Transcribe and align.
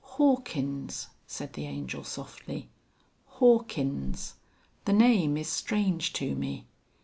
"Hawkins?" 0.17 1.09
said 1.27 1.53
the 1.53 1.67
Angel 1.67 2.03
softly,.... 2.03 2.69
"Hawkins? 3.37 4.33
The 4.85 4.93
name 4.93 5.37
is 5.37 5.47
strange 5.47 6.11
to 6.13 6.33
me.... 6.33 6.65